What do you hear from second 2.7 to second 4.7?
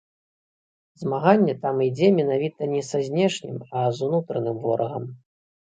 не са знешнім, а з унутраным